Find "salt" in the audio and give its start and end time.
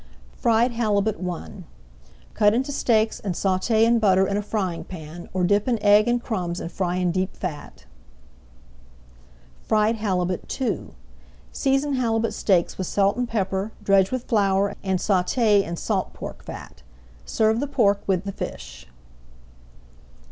12.87-13.15, 15.75-16.13